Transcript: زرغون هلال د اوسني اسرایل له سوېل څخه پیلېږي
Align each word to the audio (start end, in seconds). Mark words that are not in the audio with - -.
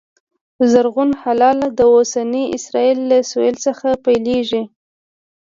زرغون 0.71 1.11
هلال 1.23 1.59
د 1.77 1.79
اوسني 1.93 2.43
اسرایل 2.57 2.97
له 3.09 3.17
سوېل 3.31 3.55
څخه 3.65 3.87
پیلېږي 4.05 4.63